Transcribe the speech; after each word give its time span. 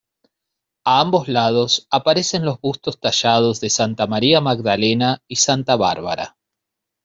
A 0.83 0.99
ambos 0.99 1.27
lados 1.27 1.85
aparecen 1.91 2.43
los 2.43 2.59
bustos 2.59 2.99
tallados 2.99 3.59
de 3.61 3.69
Santa 3.69 4.07
María 4.07 4.41
Magdalena 4.41 5.21
y 5.27 5.35
Santa 5.35 5.75
Bárbara. 5.75 6.37